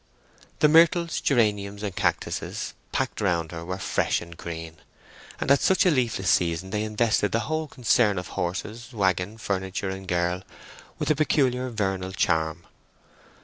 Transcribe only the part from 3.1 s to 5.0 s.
around her were fresh and green,